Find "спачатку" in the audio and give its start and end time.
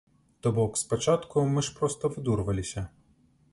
0.83-1.45